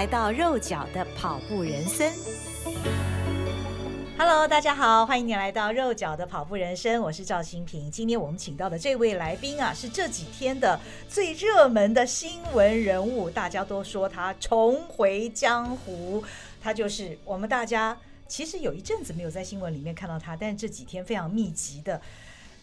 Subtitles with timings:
[0.00, 2.10] 来到肉脚的跑步人生。
[4.16, 7.90] Hello，大家好，欢迎你来到肉脚的跑步人生，我是赵新平。
[7.90, 16.24] 今天我们请到的这位来宾啊，是这几天的最热门的新闻人物，大家都说他重回江湖，
[16.62, 17.94] 他就是我们大家。
[18.26, 22.00] 其实有一阵子没有在新闻里面看到他，但是这几天非常密集的，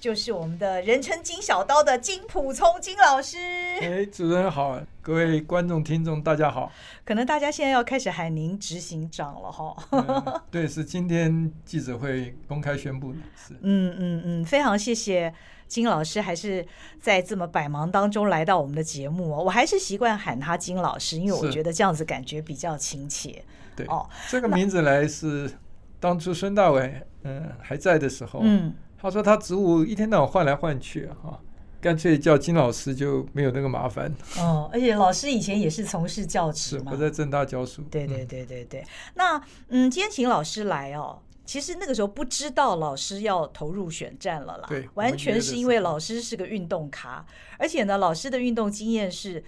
[0.07, 3.37] 就是我们的人称金小刀的金普聪金老师。
[3.81, 6.71] 哎，主持人好，各位观众听众大家好。
[7.03, 10.41] 可能大家现在要开始喊您执行长了哈、嗯。
[10.49, 13.19] 对，是今天记者会公开宣布的。
[13.35, 13.53] 是。
[13.59, 15.33] 嗯嗯嗯，非常谢谢
[15.67, 16.65] 金老师，还是
[17.01, 19.43] 在这么百忙当中来到我们的节目哦。
[19.43, 23.43] 我还是习惯喊他金老师，因为我觉得这样子感觉比较亲切。
[23.75, 25.51] 对哦，这个名字来是
[25.99, 31.39] 当初孙大伟嗯还在的时候，嗯，他说他职务一天到晚换来换去哈，
[31.79, 34.13] 干脆叫金老师就没有那个麻烦。
[34.37, 37.83] 哦，而且老师以前也是从事教职嘛，我在正大教书。
[37.91, 38.83] 对对对对对。
[39.13, 47.25] 那嗯，今天请老师来哦，其实那个时候不知道老师要投入选战了啦，对，完全是因为老师是个运动咖，
[47.57, 49.43] 而且呢，老师的运动经验是。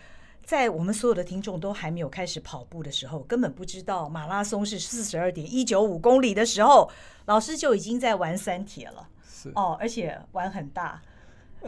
[0.45, 6.89] 在我们所有的听众都还没有开始跑步的时候，根本不知道马拉松是四十二点一九五公里的时候，
[7.25, 9.07] 老师就已经在玩三铁了。
[9.41, 11.01] 是哦，而且玩很大，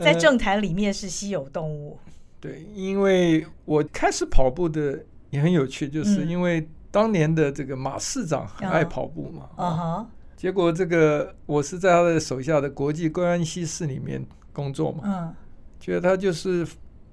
[0.01, 1.97] 在政坛里面是稀有动物。
[2.05, 9.49] 呃、对，因为我开始跑步的也很有趣，就是因为当年的这个马市长很爱跑步嘛。
[9.55, 10.09] 啊哈。
[10.35, 15.03] 结果这个我是在他的手下的国际关系室里面工作嘛。
[15.05, 15.35] 嗯。
[15.79, 16.67] 觉得他就是。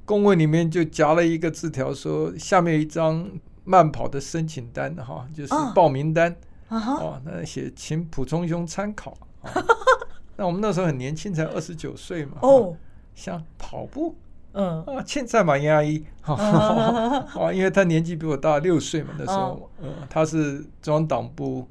[0.09, 3.31] 公文里面就夹了一个字条，说下面一张
[3.65, 6.35] 慢跑的申请单，哈，就是报名单，
[6.69, 9.15] 哦，那写请溥聪兄参考。
[10.39, 12.75] 那我们那时候很年轻，才二十九岁嘛，哦，
[13.15, 14.15] 像跑步，
[14.53, 21.69] 嗯，啊，现在嘛杨阿姨，啊， 因为他年纪比我大六岁嘛，那时候，嗯，他是中央党部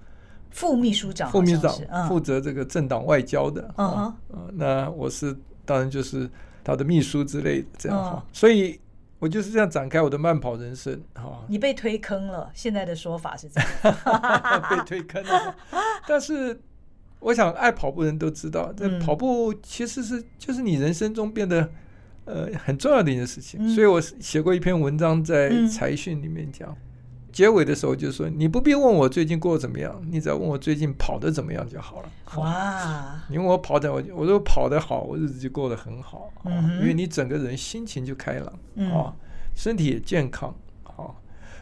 [0.51, 4.13] 副秘书长，副秘书长负责这个政党外交的，嗯，
[4.53, 5.35] 那我是
[5.65, 6.29] 当然就是。
[6.63, 8.77] 他的秘书之类的，这样哈，哦、所以
[9.19, 11.45] 我就是这样展开我的慢跑人生哈。
[11.47, 15.55] 你被推坑了，现在的说法是这样， 被推坑了。
[16.05, 16.59] 但是
[17.19, 21.69] 我想，爱跑步人都知道，这跑步其实是就是你人生中变得
[22.25, 23.59] 呃很重要的一件事情。
[23.63, 26.69] 嗯、所以我写过一篇文章在财讯里面讲。
[26.69, 26.77] 嗯
[27.29, 33.21] 结尾的时候就说：“你不必问我最近过得怎么样，你只要问我最近跑得怎么样就好了。”哇！
[33.29, 36.33] 你问我跑的，我我说跑得好，我日子就过得很好。
[36.45, 39.13] 嗯哼，因为你整个人心情就开朗，嗯、啊，
[39.55, 40.49] 身体也健康，
[40.85, 41.13] 啊，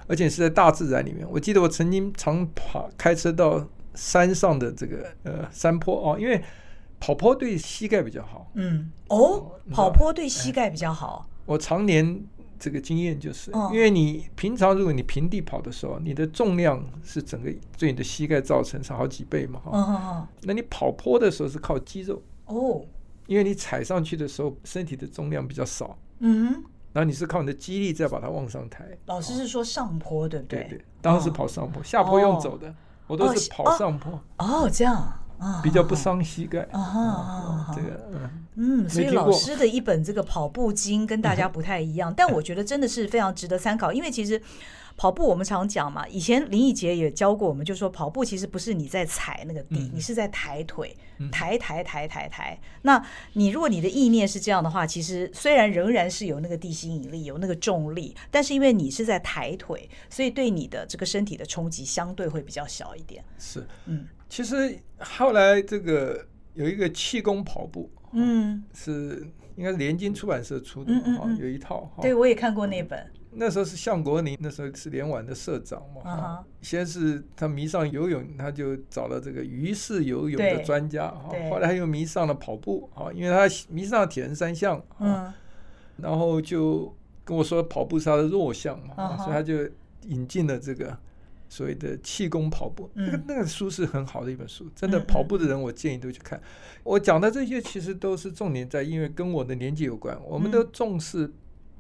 [0.07, 1.27] 而且是在大自然里面。
[1.29, 6.43] 我记得我曾经常跑开车到山上的这个呃山坡哦，因为
[6.99, 8.51] 跑坡对膝盖比较好。
[8.55, 11.27] 嗯，哦，跑坡对膝盖比较好。
[11.45, 12.23] 我常年。
[12.57, 20.27] 这个经验就是，因为你平常如果你平地跑的时候，你的重量是整个对你的膝盖造成是好几倍嘛，哈。
[20.43, 22.81] 那你跑坡的时候是靠肌肉哦，
[23.27, 26.63] 因为你踩上去的时候身体的重量比较少，嗯，
[26.93, 28.97] 然后你是靠你的肌力再把它往上抬。
[29.07, 30.61] 老师是说上坡对不对？
[30.61, 32.73] 对对，当时跑上坡，下坡用走的，
[33.07, 34.19] 我都是跑上坡。
[34.37, 35.19] 哦，这样。
[35.61, 38.09] 比较不伤膝盖啊，这个
[38.55, 44.41] 嗯，所以老师的一本这个跑步经跟大家不太一样，但我觉得真的是非常值得参考，因为其实
[44.97, 50.95] 跑步我们常讲嘛，以前林义杰也教过我们，就说跑步其实不是你在踩那个地，你是在抬腿，
[51.31, 52.57] 抬抬抬抬抬。
[52.83, 63.23] 那你如果你的意念是这样的话，其实虽然仍然是有那个地心引力，有那个重力，但是因为你是在抬腿，所以对你的这个身体的冲击相对会比较小一点。
[63.37, 64.07] 是，嗯。
[64.29, 73.11] 其实后来这个有一个气功跑步，嗯，是应该是联经出版社出的，哈，有一套，对，我也看过那本。
[73.35, 76.45] 那时候是向国宁，那时候是联网的社长嘛，哈。
[76.61, 81.33] 先是他迷上游泳，他就找了这个鱼式游泳的专家，哈。
[81.49, 85.31] 后来他又迷上了跑步，啊，因为他迷上了铁人三项，嗯，
[85.97, 89.69] 然后就跟我说跑步是他的弱项嘛，所以他就
[90.03, 90.97] 引进了这个。
[91.47, 96.41] 所谓的气功跑步，那个那个书是很好的一本书，真的跑步的人我建议都去看。
[96.83, 101.31] 我讲的这些其实都是重点在，因为跟我的年纪有关，我们都重视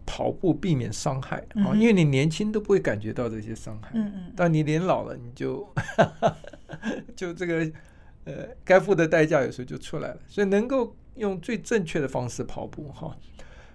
[0.05, 3.91] 跑步避免伤害啊，因为你年轻都不会感觉到这些伤害，
[4.35, 5.67] 但你年老了你就
[7.15, 7.71] 就这个
[8.25, 13.15] 呃该付的代价有时候就出来了，所以能够用最正确的方式跑步哈。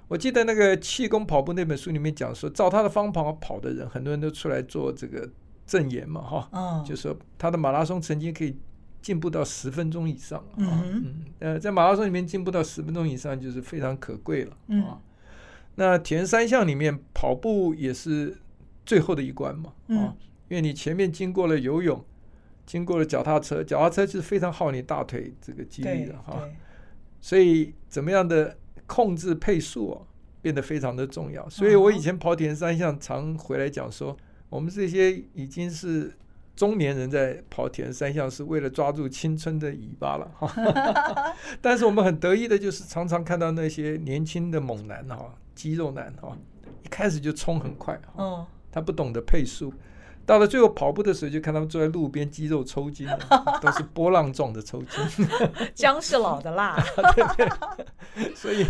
[0.09, 5.29] 我记得那个气功跑步那本书里面讲说，照他的方法跑的人，很多人都出来做这个。
[5.67, 8.59] 证言嘛，哈、哦，就说他的马拉松曾经可以
[9.01, 15.01] 进步到十分钟以上，嗯，嗯呃，在马拉松里面进步到十分钟以上就是非常可贵了，嗯、啊，
[15.77, 18.37] 那铁人三项里面跑步也是
[18.85, 20.17] 最后的一关嘛，啊，嗯、
[20.49, 22.05] 因为你前面经过了游泳，
[22.67, 26.49] 经过了脚踏车，脚踏车是非常耗你大腿这个肌力的哈，啊、
[27.21, 28.57] 所以怎么样的
[28.87, 30.03] 控制配速啊，
[30.43, 34.17] 变得非常的重要，所以我以前跑铁人三项常回来讲说。
[34.51, 36.13] 我们这些已经是
[36.57, 40.53] 中年人在跑铁人三项，是为了抓住青春的尾巴了哈。
[41.63, 46.35] 但是我们很得意的就是常常看到那些年轻的猛男哈，肌肉男哈，
[46.83, 48.47] 一开始就冲很快哈。
[48.73, 49.71] 他不懂得配速，
[50.25, 53.07] 到了最后跑步的时候，就看他们坐在路边肌肉抽筋，
[53.61, 55.27] 都是波浪状的抽筋。
[55.75, 56.77] 姜是老的辣。
[57.15, 58.35] 对对。
[58.35, 58.65] 所以，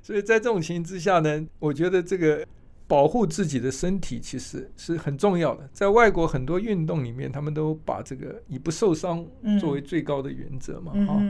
[0.00, 2.46] 所以在这种情形之下呢，我觉得这个。
[2.88, 5.68] 保护自己的身体其实是很重要的。
[5.72, 9.26] 在外国很多运动里面，他们都把这个以不受伤
[9.60, 11.20] 作为最高的原则嘛，哈，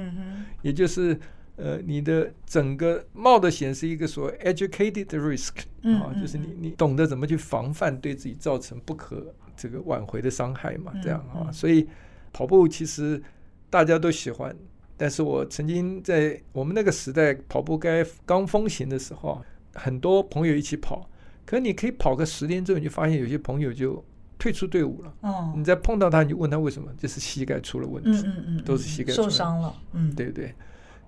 [0.61, 1.19] 也就是
[1.57, 5.53] 呃，你的整个冒的险是一个所谓 educated risk
[5.99, 11.51] 啊，就是你你懂得怎么去防范对自己造成不可这个挽回的伤害嘛，这样啊。
[11.51, 11.89] 所以
[12.33, 13.23] 跑步其实
[13.71, 14.55] 大家都喜欢，
[14.97, 19.43] 但是我曾经在我们那个时代跑步该刚风行的时候，
[19.75, 21.09] 很多朋友一起跑。
[21.47, 24.05] 可你可以跑个十年之后，你就发现有些朋友就
[24.37, 25.15] 退出队伍了。
[25.21, 26.93] 哦，你再碰到他，你就问他为什么？
[26.99, 28.11] 就是膝盖出了问题。
[28.11, 29.73] 嗯嗯嗯，都是膝盖受伤了。
[29.93, 30.53] 嗯，对对。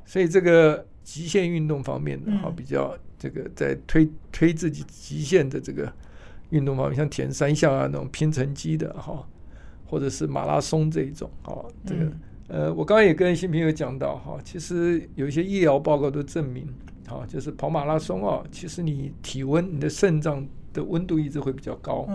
[0.09, 5.93] 所以这个极限运动方面的哈，比较这个在推推自己极限的这个
[6.49, 9.23] 运动方面，像铁人三项啊那种拼成绩的哈，
[9.85, 12.11] 或者是马拉松这一种哈，这个
[12.49, 16.67] 呃，我刚刚也跟新朋友讲到哈，其实有一些医疗报告都证明。
[17.07, 22.07] 哈，就是跑马拉松哦，其实你体温，你的肾脏的温度一直会比较高。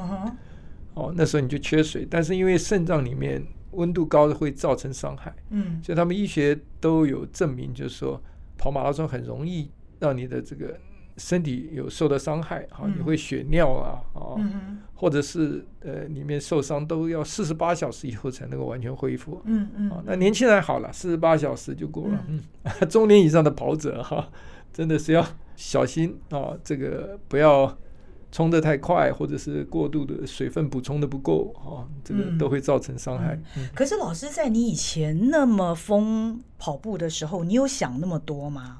[0.93, 5.33] 哦，那时候你就缺水，但是因为肾脏里面温度高的会造成伤害。
[5.49, 5.81] 嗯。
[5.83, 8.21] 所以他们医学都有证明，就是说
[8.57, 10.77] 跑马拉松很容易让你的这个
[11.17, 12.67] 身体有受到伤害。
[12.71, 14.39] 哈，你会血尿啊，啊，
[14.93, 19.41] 或者是呃里面受伤都要四十八小时以后才能够完全恢复。
[19.45, 19.89] 嗯嗯。
[19.89, 22.25] 啊，那年轻人好了，四十八小时就过了。
[22.27, 22.41] 嗯。
[22.89, 24.29] 中年以上的跑者哈。
[24.73, 25.23] 真的是要
[25.55, 26.57] 小心啊！
[26.63, 27.77] 这个不要
[28.33, 33.35] 冲得太快，或者是过度的水分补充的不够啊，这个都会造成伤害。
[33.55, 38.79] 嗯嗯、可是老师在你以前那么疯跑步的时候，你有想那么多吗？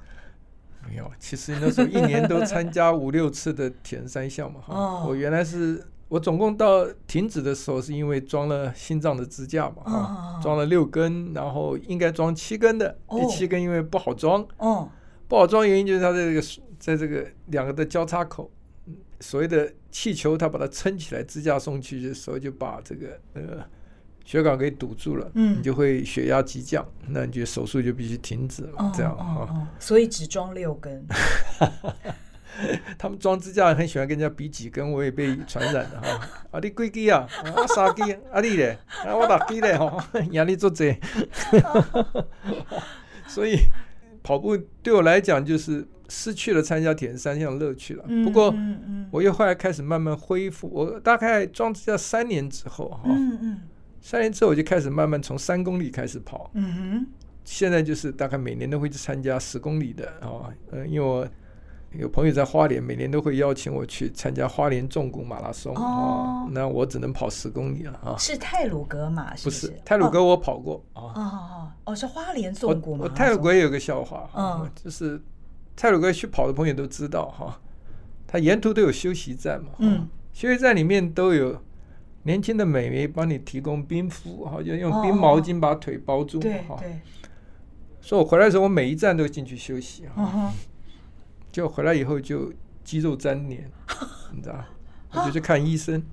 [0.89, 4.59] 没有，其实那时候一年都参加五六次的铁人三项嘛。
[4.59, 9.83] 哈、哦，我原来是我总共到停止的时候，是因为装了心脏的支架嘛。
[9.85, 14.43] 哈、哦，装了六根，然后应该装七根的，哦、第七根因为不好装。
[14.57, 14.89] 哦。
[15.27, 16.41] 不好装原因就是它在这个
[16.77, 18.51] 在这个两个的交叉口，
[19.23, 23.65] 所谓的气球，它把它撑起来，支架送去的时候就把这个呃
[24.25, 29.65] 血管给堵住了，嗯，你就会血压急降，那你就手术就必须停止了，这样啊。
[29.79, 31.05] 所以只装六根。
[32.99, 36.29] 他们装支架很喜欢跟人家比几根，我也被传染了哈。
[36.51, 37.25] 啊，你几根啊？
[37.55, 38.11] 啊，三根。
[38.29, 38.77] 啊，你嘞？
[39.05, 40.93] 啊，我六根嘞哈， 压力做这。
[43.25, 43.57] 所以。
[44.25, 48.03] 跑步对我来讲就是失去了参加铁人三项乐趣了。
[48.23, 48.53] 不过，
[49.11, 50.69] 我又后来开始慢慢恢复。
[50.71, 53.09] 我大概装支架三年之后，哈，
[54.01, 56.49] 三年之后我就开始慢慢从三公里开始跑。
[56.53, 57.05] 嗯
[57.43, 61.27] 现在就是大概每年都会去参加十公里的啊，呃，因为我。
[61.95, 68.15] 有朋友在花莲，每年都会邀请我去参加花莲重谷马拉松哦，那我只能跑十公里了啊。
[68.17, 69.31] 是泰鲁格马？
[69.43, 71.03] 不是，泰鲁格我跑过啊。
[71.03, 73.03] 哦哦哦，是花莲重谷马。
[73.03, 75.21] 我泰鲁格也有个笑话，嗯，就是
[75.75, 77.59] 太鲁哥去跑的朋友都知道哈，
[78.27, 81.61] 他沿途都有休息站嘛，嗯，休息站里面都有
[82.23, 86.99] 年轻的美眉帮你提供冰敷，哈，就用冰毛巾把腿包住，对对。
[88.01, 90.51] 所以我回来的时候，我每一站都进去休息哈。
[91.51, 92.51] 就回来以后就
[92.83, 93.71] 肌肉粘连，
[94.33, 94.65] 你知道？
[95.13, 96.03] 我就去看医生。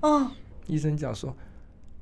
[0.67, 1.35] 医生讲说，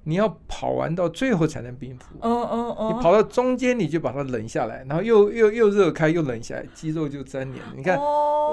[0.03, 2.15] 你要跑完到最后才能冰敷。
[2.15, 7.63] 你跑到中间你就把它冷下来，然后又又又热开又冷下来，肌肉就粘连。
[7.75, 8.00] 你看，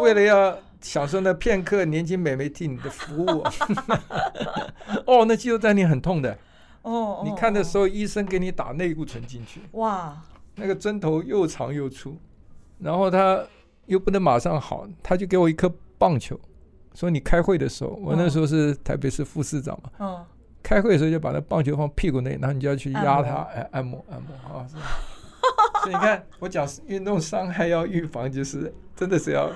[0.00, 3.42] 为了要享受那片刻年轻美眉替你的服务，
[5.06, 6.36] 哦，那肌肉粘连很痛的。
[6.82, 9.60] 哦，你看的时候，医生给你打内固醇进去。
[9.72, 10.20] 哇，
[10.56, 12.16] 那个针头又长又粗，
[12.78, 13.42] 然后他
[13.86, 16.38] 又不能马上好，他就给我一颗棒球，
[16.94, 19.90] 说你开会的时候，我那时候是台北市副市长嘛。
[19.98, 20.24] 嗯。
[20.66, 24.66] 开会的时候就把那棒球放屁股内，然后你就要去压它，哎，按摩按摩啊。
[25.84, 29.48] 所以你看，我讲运动伤害要预防，就是真的是要。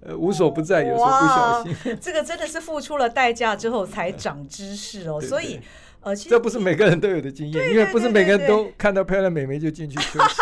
[0.00, 1.98] 呃，无所不在，有时候不小心。
[2.00, 5.18] 这个真的是付出了代价之后才长知识哦。
[5.28, 5.58] 所以，
[6.02, 10.40] 呃，其实这不是每个人都有的经验，因为不是每个人都看到漂亮美眉就进去休息。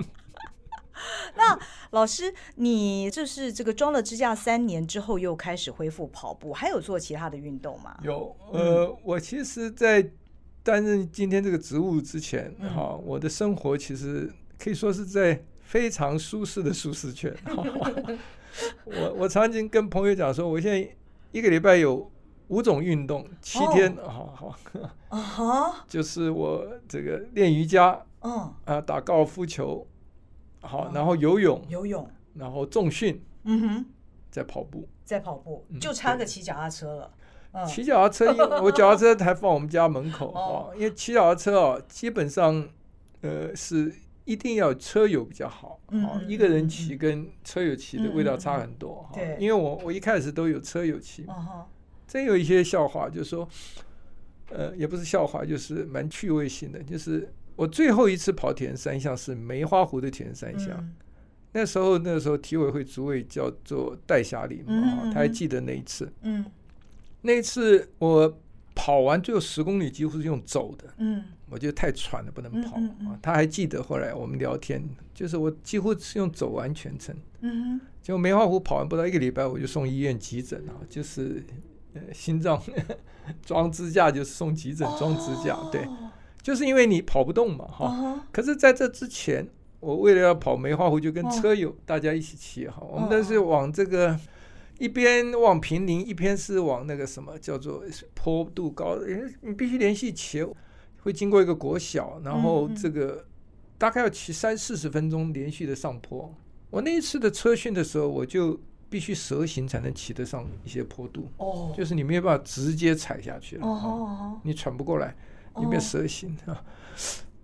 [1.36, 1.58] 那
[1.90, 7.96] 老师，你就是这个装了支架三年之后，又开始恢复跑步，还有做其他的运动吗？
[8.02, 10.10] 有，呃，我其实，在
[10.62, 17.34] 担任今天这个职务之前，哈，我的生活其实可以说是在非常舒适的舒适圈。
[18.84, 20.96] 我我曾经跟朋友讲说，我现在
[21.32, 22.10] 一个礼拜有
[22.48, 24.56] 五种运动，七天，好好
[25.08, 28.52] 啊哈， 就是我这个练瑜伽，嗯。
[28.64, 29.86] 啊，打高尔夫球，
[30.60, 33.84] 好，然后游泳，游泳，然后重训，嗯哼，
[34.30, 37.10] 再跑步，再跑步，就差个骑脚踏车了。
[37.66, 42.68] 骑脚踏车，我脚踏车还放我们家门口啊， 因为骑脚踏车哦，基本上
[43.22, 43.92] 呃是。
[44.26, 49.20] 一定要车友比较好，啊，一个人骑跟车友骑的味道差很多哈。
[49.40, 51.26] 因为我我一开始都有车友骑，
[52.06, 53.48] 真有一些笑话，就是说，
[54.50, 56.80] 呃，也不是笑话，就是蛮趣味性的。
[56.80, 60.82] 就是我最后一次跑铁人三项是梅花湖的铁人三项，
[61.52, 66.10] 那时候那时候体委会主委叫做戴霞玲嘛，他还记得那一次。
[67.20, 68.40] 那一次我
[68.74, 70.94] 跑完最后十公里几乎是用走的。
[71.50, 72.76] 我觉得太喘了，不能跑
[73.10, 73.18] 啊！
[73.20, 77.14] 他还记得后来我们聊天，就是我几乎是用走完全程。
[77.40, 81.44] 嗯，结果梅花湖跑完不到一个礼拜，我就送医院急诊啊，就是
[81.92, 82.58] 呃心脏
[83.44, 85.58] 装支架，就是送急诊装支架。
[85.72, 85.84] 对，
[86.42, 88.26] 就是因为你跑不动嘛，哈。
[88.32, 89.48] 可是在这之前，
[89.80, 94.18] 我为了要跑梅花湖，就跟车友大家一起骑哈，我们都是往这个
[94.78, 97.82] 一边往平林，一边是往那个什么叫做
[98.14, 98.98] 坡度高，
[99.40, 100.46] 你必须连续骑。
[101.02, 103.24] 会经过一个国小，然后这个
[103.78, 106.30] 大概要骑三四十分钟连续的上坡。
[106.68, 111.26] 我那一次的车训的时候，我就必须蛇行才能骑得上一些坡度。
[111.38, 113.66] 哦，就是你没有办法直接踩下去了。
[113.66, 115.16] 哦，你喘不过来，
[115.58, 116.64] 你没有蛇行啊。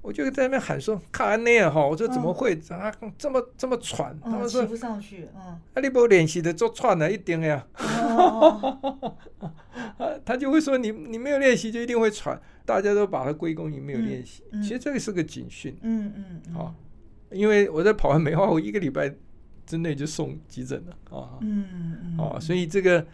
[0.02, 2.94] 我就在那边喊说：“看那样哈！”我说：“怎么会啊？
[3.18, 7.66] 这么这么喘？”他们说：“骑不上去。”嗯，啊，你不练习的做喘了一点呀。
[10.24, 14.44] 他就会说：“你你没有练习就一定会喘。”大家都把它归功于没有练习。
[14.62, 15.76] 其实这个是个警讯。
[15.82, 16.40] 嗯嗯。
[16.54, 16.72] 好，
[17.32, 19.12] 因为我在跑完梅花我一个礼拜
[19.66, 21.36] 之内就送急诊了啊。
[21.40, 22.16] 嗯嗯。
[22.16, 23.04] 啊，所以这个，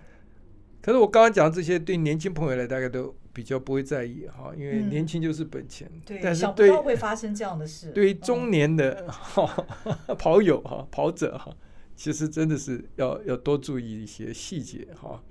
[0.83, 3.15] 可是我刚刚讲这些，对年轻朋友来大概都。
[3.33, 5.91] 比较不会在意哈，因为年轻就是本钱。
[6.05, 7.91] 对，但是对，会发生这样的事。
[7.93, 9.47] 对于中年的哈
[10.19, 11.55] 跑友哈跑者哈，
[11.97, 15.23] 其实真的是要要多注意一些细节哈。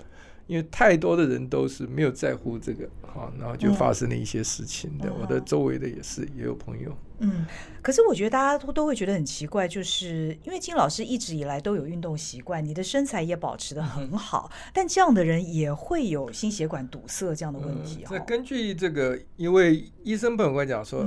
[0.47, 5.13] 因为太多的人都是没有在乎这个，哈，然后就发生了一些事情的。
[5.13, 6.91] 我的周围的也是，也有朋友。
[7.21, 7.45] 嗯，
[7.81, 18.05] 可是我觉得大家都都会觉得很奇怪，就是因为金老师一直以来都有运动习惯，你的身材也保持的很好，但这样的人也会有心血管堵塞这样的问题。
[18.09, 21.05] 那根据这个，因为医生朋友跟我讲说，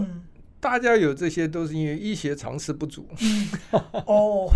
[0.61, 3.09] 大家有这些都是因为医学常识不足。
[4.06, 4.49] 哦，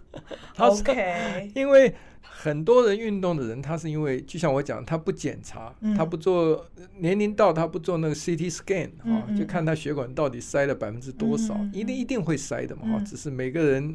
[0.58, 1.94] OK，因为。
[2.42, 6.64] 很多人运动的人，他是因为就像我讲，他不检查，他不做
[6.98, 13.94] 年龄到，他不做那个 CT scan 啊，就看他血管到底塞了百分之多少，一定一定会塞的嘛，只是每个人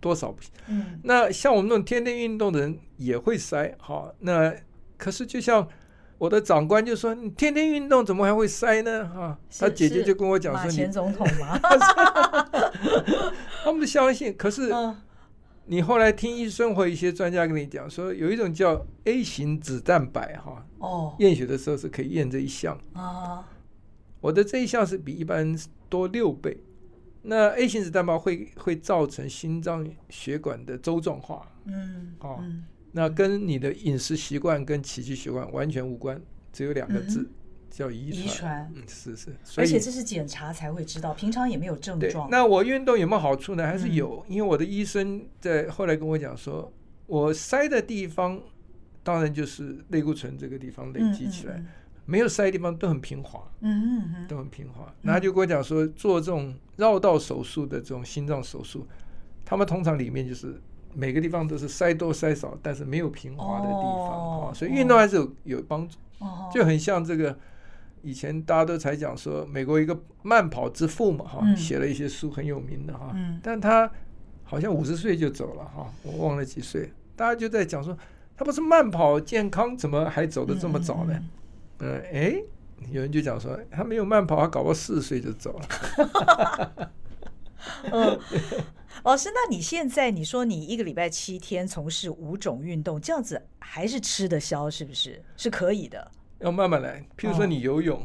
[0.00, 0.50] 多少不行。
[1.04, 4.52] 那像我们那种天天运动的人也会塞，哈，那
[4.96, 5.68] 可是就像
[6.18, 9.08] 我的长官就说，你天天运动怎么还会塞呢？
[9.14, 11.56] 哈，他姐姐就跟我讲说，你前总统吗？
[13.62, 14.74] 他们不相信，可是。
[15.70, 23.48] 你后来听医生或一些专家跟你讲说，有一种叫 A 型脂蛋白哈，哦，验血的时候是可以验这一项啊。
[24.20, 25.56] 我的这一项是比一般
[25.88, 26.58] 多六倍。
[27.22, 32.42] 那 A 型脂蛋白会会造成心脏血管的周状化，嗯，哦，
[32.90, 36.20] 那跟你的饮食习惯跟起居习惯完全无关，
[36.52, 37.30] 只有两个字。
[37.70, 42.28] 嗯叫遗传，遗传，嗯，是是，而且这是检查才会知道，平常也没有症状。
[42.28, 43.64] 那我运动有没有好处呢？
[43.64, 46.70] 还是有，因为我的医生在后来跟我讲说，
[47.06, 48.40] 我塞的地方，
[49.04, 51.64] 当然就是类固醇这个地方累积起来，
[52.04, 54.92] 没有塞的地方都很平滑，嗯嗯都很平滑。
[55.02, 58.84] 那他就跟我讲说，做这种绕道手术的这种心脏手术，
[59.44, 60.60] 他们通常里面就是
[60.92, 65.96] 每个地方都是塞多塞少，但是没有平滑的地方啊，所以运动还是有有帮助，
[66.52, 67.38] 就很像这个。
[68.02, 73.90] 以前大家都才讲说，美国一个慢跑之父嘛，哈，写了一些书很有名的哈，但他
[74.42, 76.92] 好像五十岁就走了哈，我忘了几岁。
[77.14, 77.96] 大家就在讲说，
[78.36, 81.22] 他不是慢跑健康，怎么还走得这么早呢？
[81.80, 82.42] 嗯，哎，
[82.90, 86.90] 有人就讲说，他没有慢跑，他搞不好四十岁就走了。
[87.92, 88.18] 嗯，
[89.04, 95.22] 老师，那你现在你说你一个礼拜七天从事五种运动，这样子还是吃得消，是不是？
[95.36, 96.10] 是可以的。
[96.40, 98.02] 要慢慢来，譬如说你游泳，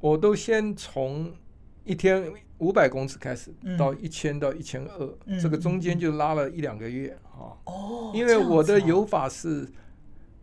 [0.00, 1.32] 我都先从
[1.84, 7.56] 一天五百公尺开始，到一千到一千二，这个中间就拉了一两个月啊。
[7.64, 9.66] 哦，因为我的游法是，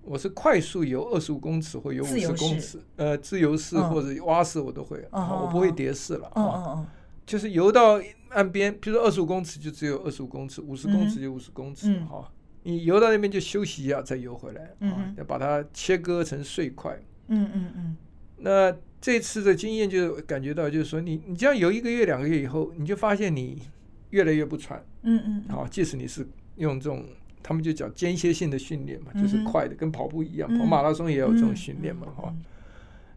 [0.01, 6.85] 我是快速游二十五公尺或游五十公尺，呃，自由式或者蛙式我都会，我不会蝶式了啊。
[7.25, 12.31] 就是游到岸边，譬如说二十五公尺就只有二十五公尺，五十公尺就五十公尺哈。
[12.63, 16.99] 你游到那边就休息一下，再游回来啊，要把它切割成碎块。
[17.27, 17.97] 嗯嗯嗯，
[18.37, 23.61] 那这次的经验就感觉到，就是说你你这样游一个月两个月以后，你就发现你
[24.09, 24.83] 越来越不喘。
[25.03, 27.05] 嗯嗯，好，即使你是用这种，
[27.43, 32.33] 他们就叫间歇性的训练嘛，就是快的，跟跑步一样，跑马拉松也有这种训练嘛，哈。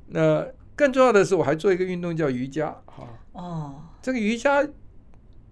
[0.08, 3.08] 那更重要的是，我还做一个运动叫瑜伽，哈。
[3.32, 4.68] 哦，这个瑜伽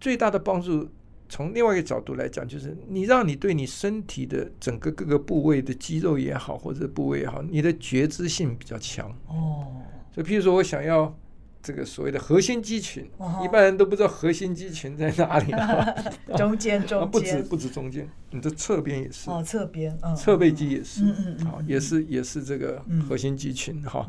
[0.01, 0.89] 最大的帮助。
[1.29, 9.09] 从另外一个角度来讲，就是你让你对你身体的整个各个部位的肌肉也好，或者部位也好，你的觉知性比较强。
[9.27, 9.83] 哦，
[10.13, 11.15] 所以譬如说我想要。
[11.61, 13.11] 这个所谓的核心肌群，
[13.45, 15.85] 一般人都不知道核心肌群在哪里啊？
[16.37, 19.29] 中间，中间，不止不止中间，你的侧边也是。
[19.29, 24.07] 哦，侧边，嗯，侧背肌也是，嗯嗯，好，也是也是这个核心肌群哈。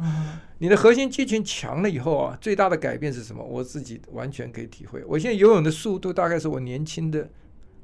[0.60, 3.44] 你的核心肌群强了以后啊，最大的改变是什么？
[3.44, 5.04] 我自己完全可以体会。
[5.06, 7.28] 我现在游泳的速度大概是我年轻的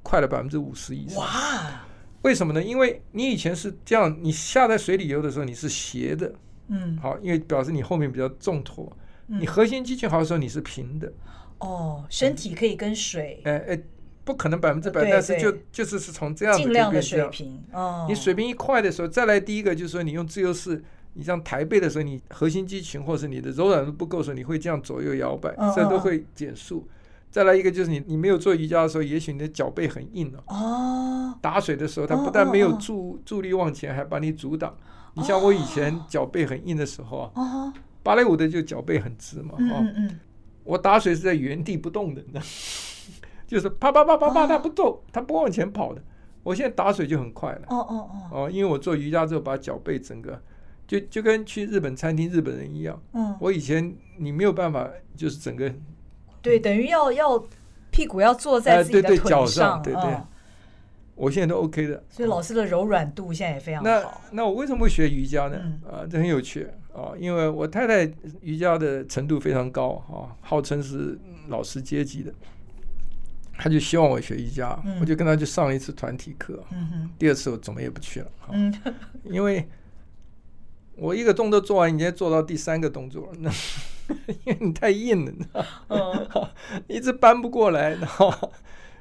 [0.04, 1.18] 快了百分之五十以上。
[1.18, 1.86] 哇！
[2.22, 2.64] 为什么呢？
[2.64, 6.34] 因为你以前是这样，你下在水里游的时候你是斜的，
[6.70, 8.92] 嗯，好，因为表示你后面比较重托。
[9.28, 11.12] 你核心肌群好的时候，你是平的。
[11.60, 13.42] 哦，身体可以跟水。
[13.46, 13.80] 哎哎，
[14.24, 17.64] 不可能百分之百，但是就就是是从这样尽量的水平。
[17.72, 26.88] 哦，你水平一快的时候，再来第一个就是说，你用自由式，你这样抬背的时候，你核心肌群或是你的柔软度不够的时候，你会这样左右摇摆，这都会减速。
[27.32, 31.38] 再来一个就是你你没有做瑜伽的时候，也许你的脚背很硬哦。
[31.42, 34.76] 打水的时候，它不但没有助助力往前，还把你阻挡。
[35.16, 37.74] 你像我以前脚背很硬的时候啊。
[38.06, 39.84] 芭蕾舞的就脚背很直嘛，哦，
[40.64, 42.22] 我打水是在原地不动的，
[43.48, 46.00] 就是啪啪啪啪啪，它不动，它不往前跑的。
[46.44, 50.40] 我现在打水就很快了，哦哦哦，哦，因为我做瑜伽之后把脚背整个，
[50.86, 55.74] 就就跟去日本餐厅日本人一样，嗯，我以前你没有办法，就是整个，
[56.44, 57.44] 对，等于要要
[57.90, 60.16] 屁股要坐在自己的腿上，对对。
[61.16, 63.90] 我现在都 OK 的，所以老师的柔软度现在也非常好。
[63.90, 65.58] 那那我为什么会学瑜伽呢？
[65.90, 68.10] 啊，这很有趣啊，因为我太太
[68.42, 72.34] 瑜伽的程度非常高啊，号称是老师阶级的，
[73.58, 76.64] 他就希望我学瑜伽，我就跟他去上了一次团体课。
[77.20, 78.32] 第二次我怎么也不去了，
[79.24, 79.68] 因为
[80.96, 83.52] 我一个动作做完，你现在做到第三个动作了，那
[84.46, 86.50] 因为你太硬了，你知道，
[86.88, 88.34] 一直搬不过来，然后。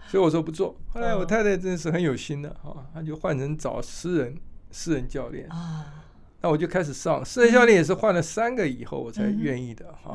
[0.06, 0.76] 所以我说不做。
[0.90, 4.36] 后来我太太真的是很有心的哈，她就换成找私人
[4.70, 6.03] 私人教练啊。
[6.44, 10.14] 那我就开始上私人教练，也是换了三个以后我才愿意的哈。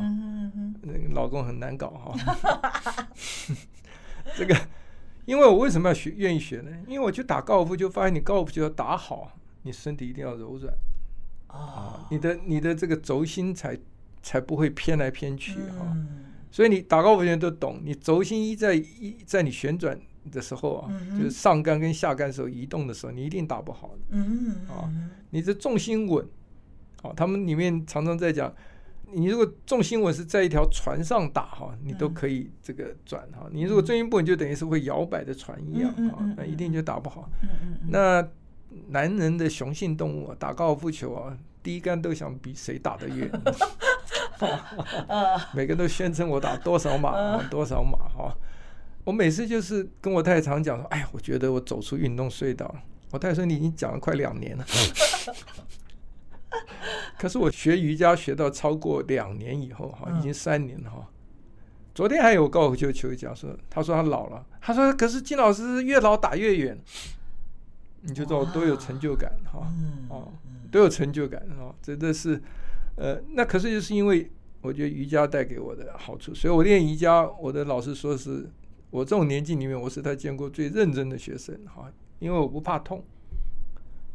[0.84, 2.16] 那个老公很难搞哈。
[4.38, 4.56] 这个，
[5.26, 6.70] 因为我为什么要学愿意学呢？
[6.86, 9.32] 因为我去打高尔夫就发现，你高尔夫球要打好，
[9.64, 10.72] 你身体一定要柔软
[11.48, 13.76] 啊，你的你的这个轴心才
[14.22, 15.98] 才不会偏来偏去哈。
[16.52, 20.00] 所以你打高尔夫球都懂，你轴心一在一在你旋转
[20.32, 24.00] 的时候啊，嗯、就是上杆跟下杆时候移动的时候，你一定打不好的。
[24.12, 24.90] 嗯啊，
[25.30, 26.26] 你的重心稳，
[27.02, 28.54] 啊，他们里面常常在讲，
[29.12, 33.48] 你如果重心稳是在一条船上打哈，你都可以这个转哈。
[33.52, 37.30] 你如果重心不稳，就等于是会摇摆的船一样啊，那一定就打不好。
[37.88, 38.28] 那
[38.90, 43.30] 男人的雄性动物啊，打高尔夫球啊，第一杆都想比谁打得远。
[45.54, 48.34] 每个人都宣称我打多少码，多少码哈。
[49.04, 52.74] 我每次就是跟我太太常讲说，哎呀，我觉得我走出运动隧道。
[53.12, 54.66] 我太太说，你已经讲了快两年了。
[57.18, 61.08] 可是我学瑜伽学到超过两年以后哈，已经三年了哈。
[61.94, 66.78] 昨天还有高尔夫球球讲说，他说他老了，他说可是金老师越老打越远，
[68.02, 69.68] 你就知道我多有成就感哈，
[70.10, 70.32] 哦，
[70.72, 72.42] 多有成就感哦，真的是。
[72.96, 74.30] 呃，那可是就是因为
[74.62, 78.50] 我觉得瑜伽带给我的好处，所以我练瑜伽，我的老师说是
[78.92, 83.04] 我这种年纪里面，我是他见过最认真的学生哈，因为我不怕痛，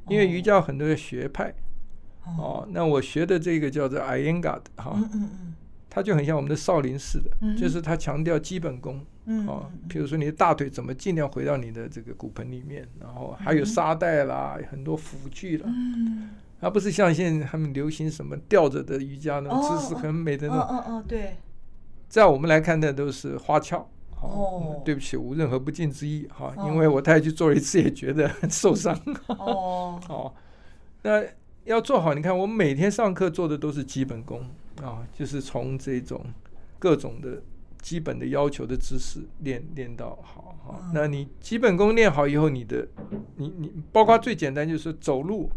[0.08, 1.54] 因为瑜伽有很多的学派，
[2.38, 5.54] 哦，那我学的这个叫做 Iyengar 哈，嗯嗯嗯，
[5.88, 21.36] 它就很像我们的少林寺的，嗯就是它强调基本功，嗯哦，比如说你的大腿怎么尽量回到你的这个骨盆里面，然后还有沙袋啦，很多辅具啦，嗯，而不是像现在他们流行什么吊着的瑜伽那种姿势很美的那种，哦哦哦，对，
[22.08, 23.88] 在我们来看，的都是花俏。
[24.20, 28.98] 哦，对不起，无任何不敬之意哈，因为我太太去做了一次，也觉得很 受伤。
[29.28, 30.34] 哦， 哦，
[31.02, 31.22] 那
[31.64, 34.40] 要做好，你看我每天上课做的都是基本功
[34.82, 36.24] 啊，就是从这种
[36.78, 37.42] 各种的
[37.80, 40.90] 基本的要求的知识练练到好哈。
[40.94, 42.86] 那你基本功练好以后，你的
[43.36, 45.50] 你你包括最简单就是走路，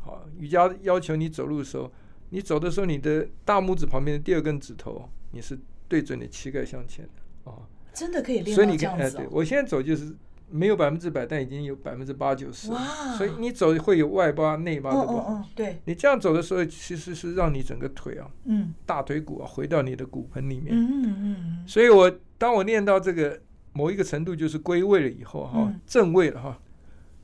[0.00, 1.90] 好，瑜伽要求你走路的时候，
[2.30, 7.56] 你走的时候，你的大拇指旁边的第二根指头，你是对准你膝盖向前的啊。
[7.96, 10.14] 真的可以练所以你看，哎，对我现在走就是
[10.50, 12.70] 没有百分之百，但已经有百分之八九十。
[12.70, 12.78] 哇！
[13.16, 15.26] 所以你走会有外八内八的不好。
[15.30, 15.80] 嗯嗯嗯，对。
[15.86, 20.76] 你这样走的时候，其实是让你整个腿啊，嗯，大腿骨啊，回到你的骨盆里面。
[20.76, 21.64] 嗯嗯嗯。
[21.66, 23.40] 所以我当我练到这个
[23.72, 26.60] 某一个程度，就是归位了以后哈，正位了哈，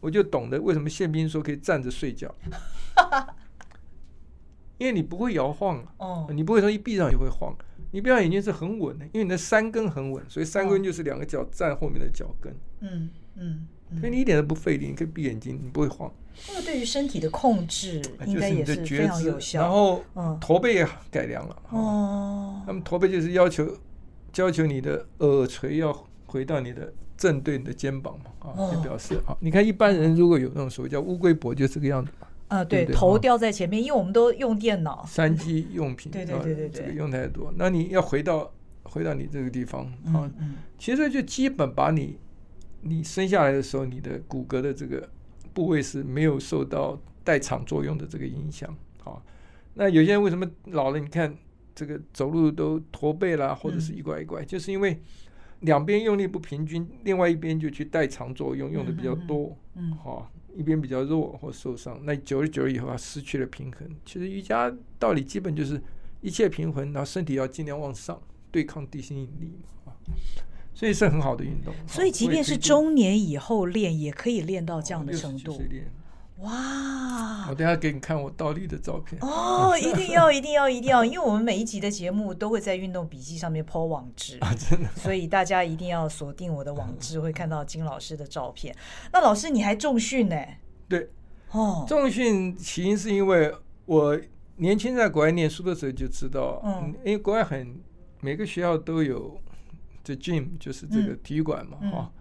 [0.00, 2.34] 我就懂得为什么宪兵说可以站着睡觉。
[4.78, 7.54] 因为你不会摇晃哦，你不会说一闭上就会晃。
[7.92, 12.52] 你闭上眼睛是很稳的，因为你的三根很稳，所以三根就是两个脚站后面的脚跟。
[12.80, 13.66] 嗯嗯，
[14.00, 16.12] 所以你一点都不费力，你可以闭眼睛，你不会晃。
[16.48, 19.60] 那个对于身体的控制应该也是非常有效。
[19.60, 20.02] 然后，
[20.40, 21.62] 驼背也改良了。
[21.68, 22.62] 哦。
[22.66, 23.76] 那么驼背就是要求
[24.36, 25.92] 要求你的耳垂要
[26.26, 32.10] 回到你的正对你的肩膀嘛，啊，就表示啊，你看一般人如果有那种所谓叫乌龟脖，就这个样子。
[32.52, 37.50] 啊，对，头掉在前面，因为我们都用电脑，三 G 用品，对对对对这个用太多。
[37.56, 40.30] 那你要回到回到你这个地方啊，
[40.78, 42.18] 其实就基本把你
[42.82, 45.08] 你生下来的时候，你的骨骼的这个
[45.54, 48.68] 部位是没有受到代偿作用的这个影响
[49.02, 49.16] 啊。
[49.72, 51.00] 那有些人为什么老了？
[51.00, 51.34] 你看
[51.74, 55.00] 这个走路都驼背啦，或者是一拐一拐，就是因为
[55.60, 60.30] 两边用力不平均，另外一边就去代偿作用，用的比较多，嗯，好。
[60.54, 63.88] 一边比较弱或受伤，那久而久之以后，啊失去了平衡。
[64.04, 65.80] 其实瑜伽道理基本就是
[66.20, 69.92] 一切平衡，然后身体要尽量往上对抗地心引力嘛，
[70.74, 71.74] 所以是很好的运动。
[71.86, 75.60] 所以即便是中年以后练，也可以练到这样的程度。
[76.42, 77.46] 哇！
[77.48, 88.74] 我等下给你看我倒立的照片哦，一定要， 一定要，一定要，因为我们每一集的节目都会在运动笔记上面 po 网志啊，真的，所以大家一定要锁定我的网志，会看到金老师的照片。
[89.12, 90.36] 那老师你还重训呢？
[90.88, 91.08] 对，
[91.50, 93.54] 哦，重训起因是因为
[93.86, 94.18] 我
[94.56, 97.80] 年轻在国外念书的时候就知道，嗯，因为国外很
[98.20, 99.36] 每个学校都有
[100.02, 102.12] 这 gym，就是这个体育馆嘛，哈。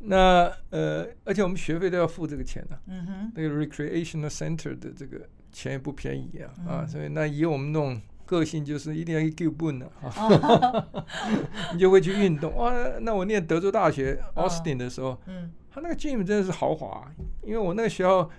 [0.00, 10.86] 那呃，而且我们学费都要付这个钱的，嗯哼，那个 recreational center 的这个钱也不便宜啊，啊，所以那以我们那种个性，就是一定要一丢本的啊，
[11.74, 12.72] 你就会去运动啊。
[13.00, 17.10] 那我念德州大学 Austin 的时候，嗯，他那个 gym 真的是豪华，
[17.42, 18.30] 因为我那个学校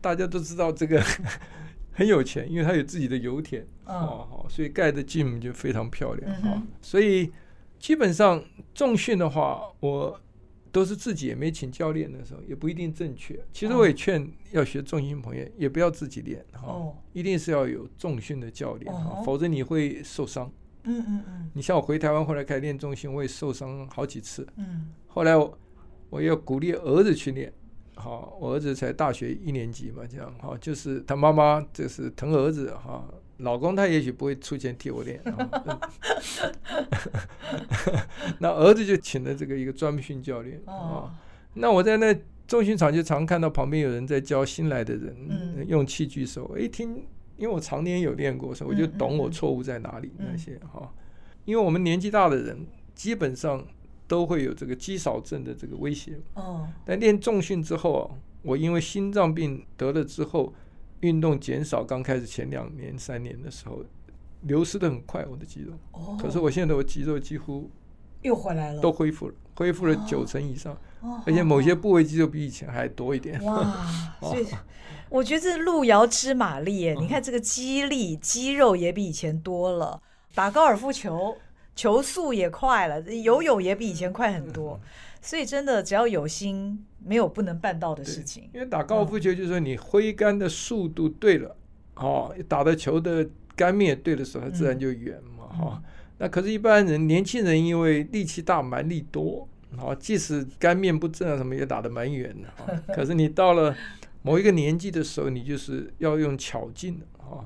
[0.00, 1.02] 大家都知道这个
[1.92, 6.62] 很有钱，因为他有自己的油田，哦，好，所以盖的 gym 就非常漂亮啊。
[6.82, 7.32] 所以
[7.78, 8.44] 基本上
[8.74, 10.20] 重训的话，我。
[10.72, 13.38] 都是自己也没请教练的时候，也不一定正确。
[13.52, 20.50] 其实我也劝要学重训朋友，也不要自己练哈，一定是要有重训的教练哈，否则你会受伤。
[20.84, 21.50] 嗯嗯嗯。
[21.54, 24.46] 你像我回台湾后来开始练重训，我也受伤好几次。
[24.56, 24.90] 嗯。
[25.06, 25.58] 后来我
[26.08, 27.52] 我要鼓励儿子去练，
[27.94, 33.04] 好，我儿子才大学一年级嘛，这样哈，就是他妈妈就是疼儿子哈。
[33.42, 35.20] 老公他也许不会出钱替我练，
[38.38, 41.14] 那儿子就请了这个一个专训教练啊。
[41.54, 42.14] 那我在那
[42.46, 47.04] 重训场就常看到旁边有人在教新来的人用器具的时候，我一听，
[47.36, 50.92] 因为我常年有练过，所以我就懂我错误在哪里那些哈。
[51.44, 53.66] 因为我们年纪大的人基本上
[54.06, 56.18] 都会有这个肌少症的这个威胁。
[56.84, 58.10] 但练重训之后啊，
[58.42, 60.52] 我因为心脏病得了之后。
[61.00, 63.82] 运动减少，刚开始前两年、三年的时候，
[64.42, 65.72] 流失的很快，我的肌肉。
[65.92, 66.16] 哦。
[66.20, 67.70] 可是我现在我肌肉几乎
[68.22, 70.76] 又回来了，都恢复了，恢复了九成以上，
[71.26, 73.42] 而且某些部位肌肉比以前还多一点。
[73.44, 73.86] 哇！
[74.20, 74.46] 所以
[75.08, 80.00] 我觉得这路遥知马力，你看这个肌力、肌肉也比以前多了，
[80.34, 81.36] 打高尔夫球
[81.74, 84.78] 球速也快了，游泳也比以前快很多。
[85.20, 88.48] 所以真的，只要有心，没有不能办到的事情。
[88.54, 91.56] 因为打高尔夫球，就是说你挥杆的速度对了，
[91.96, 95.90] 哦，打的球的杆面对的时候，它自然就远嘛，哈、嗯。
[96.18, 102.82] 那可是，一般人年轻人因为力气大、蛮力多，哦，即使杆面不正啊，什么也打得蛮远的。
[102.94, 103.74] 可是你到了
[104.22, 107.44] 某一个年纪的时候，你就是要用巧劲的啊。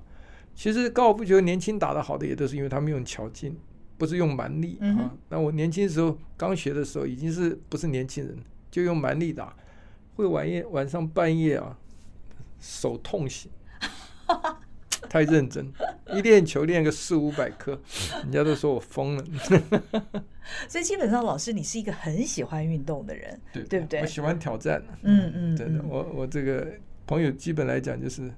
[0.56, 3.56] 其实高尔夫球年轻打得好的也都是因为他们用巧劲，
[3.96, 5.12] 不是用蛮力啊。
[5.28, 8.36] 那我年轻的时候刚学的时候，已经是不是年轻人，
[8.70, 9.54] 就用蛮力打，
[10.14, 11.78] 会晚夜晚上半夜啊，
[12.60, 13.50] 手痛醒，
[15.08, 15.72] 太认真，
[16.12, 17.80] 一练球练个四五百颗，
[18.22, 19.24] 人家都说我疯了。
[20.68, 24.00] 所以基本上，老师你是一个很喜欢运动的人，对对不对？
[24.00, 26.72] 我喜欢挑战，嗯嗯，真的，我我这个
[27.06, 28.30] 朋友基本来讲就是。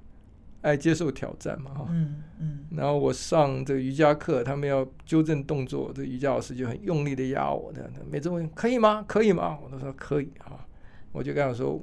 [0.67, 9.05] 爱接受挑战嘛，哈，嗯嗯，然后我上这个瑜伽课，他们要纠正动作，这瑜伽老师就很用力的压我，这样的，每次问可以吗？
[9.07, 9.57] 可以吗？
[9.63, 10.67] 我都说可以啊，
[11.13, 11.81] 我就跟他说，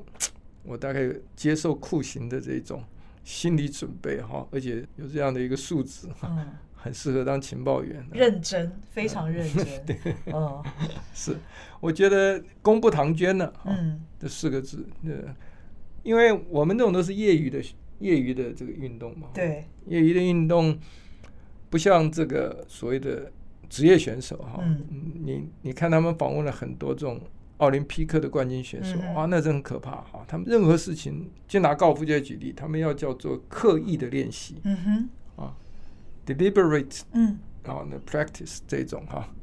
[0.64, 2.84] 我大概接受酷刑的这种
[3.24, 6.38] 心理准备哈，而且有这样的一个素质哈，
[6.74, 10.62] 很适合当情报员，认真，非常认真， 对，嗯，
[11.14, 11.38] 是，
[11.80, 15.34] 我觉得功不唐捐呢，嗯，这四个字，呃，
[16.04, 17.64] 因为我们这种都是业余的。
[18.04, 20.78] 业余的这个运动嘛，对，业余的运动
[21.70, 23.32] 不像这个所谓的
[23.70, 24.86] 职业选手哈，嗯，
[25.24, 27.20] 你你看他们访问了很多这种
[27.58, 35.56] 奥林匹克的冠军选手啊，那真很可怕哈，他们任何事情就拿高尔夫球举例，他们要叫做刻意的练习，嗯哼，啊
[36.26, 39.34] ，deliberate，嗯，然后呢，practice 这种哈，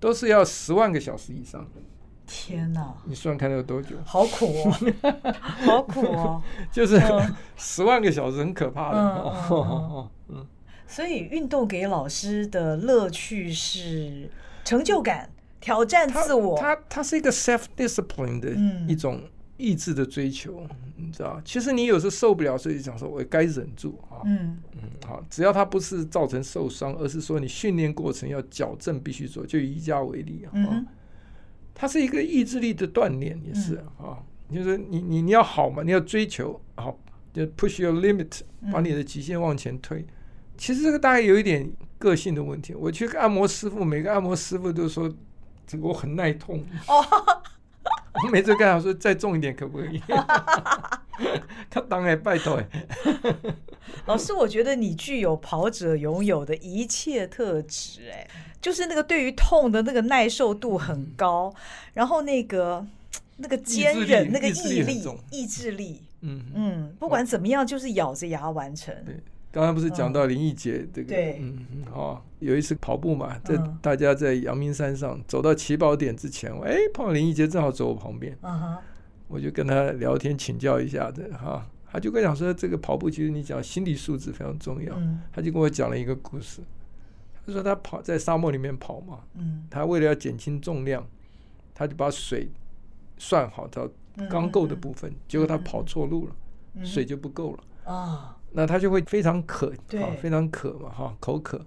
[0.00, 1.64] 都是要十万个小时以上。
[2.28, 2.94] 天哪！
[3.06, 3.96] 你算看有多久？
[4.04, 5.32] 好苦哦，
[5.64, 6.42] 好苦哦！
[6.70, 7.00] 就是
[7.56, 8.98] 十万个小时，很可怕的。
[8.98, 10.46] 嗯嗯嗯。
[10.86, 14.30] 所以运动给老师的乐趣是
[14.64, 16.58] 成就感、挑战自我。
[16.58, 18.50] 它它是一个 self discipline 的
[18.86, 19.22] 一种
[19.56, 20.62] 意志的追求，
[20.96, 21.40] 你知道？
[21.44, 24.20] 其实你有时候受不了，所以想说我该忍住啊。
[24.24, 24.82] 嗯嗯。
[25.06, 29.46] 好，只要它不是造成受伤，而是说你训练过程要矫正，必须做。
[29.46, 30.52] 就以瑜伽为例啊。
[31.78, 31.80] 嗯。
[31.80, 34.18] 它是一个意志力的锻炼，也是啊、
[34.52, 36.98] 就是你你你要好嘛，你要追求好，
[37.32, 38.40] 就 push your limit，
[38.72, 40.00] 把你的极限往前推。
[40.00, 40.06] 嗯、
[40.56, 42.74] 其实这个大概有一点个性的问题。
[42.74, 45.08] 我去按摩师傅，每个按摩师傅都说
[45.66, 46.58] 这个我很耐痛。
[46.88, 47.04] 哦，
[48.24, 50.02] 我每次跟他说再重一点可不可以？
[51.70, 52.56] 他当然拜托。
[52.56, 52.68] 哎。
[54.06, 58.28] 老师，我觉得你具有跑者拥有的一切特质，哎。
[58.60, 61.60] 就是那个对于痛的那个耐受度很高，嗯、
[61.94, 62.84] 然后那个
[63.36, 65.00] 那个坚韧，那个毅力、
[65.30, 66.42] 意志力，嗯。
[66.54, 68.92] 嗯，不管怎么样，就是咬着牙完成。
[69.04, 69.14] 对，
[69.52, 78.76] 刚刚不是讲到林义杰这个，对，嗯好，有一次跑步嘛，在大家在阳明山上走到起跑点之前，哎，碰到林义杰正好走我旁边，嗯哼，
[79.28, 84.98] 我就跟他聊天请教一下的哈，他就跟我讲说，这个跑步其实你讲心理素质非常重要，
[85.32, 86.62] 他就跟我讲了一个故事。
[87.46, 91.06] 他说他跑在沙漠里面跑嘛，嗯，他为了要减轻重量，
[91.74, 92.50] 他就把水
[93.16, 93.88] 算好到
[94.28, 97.92] 刚够的部分，结果他跑错路了，水就不够了。
[97.92, 101.64] 啊，那他就会非常渴，对，非常渴嘛，哈，口渴，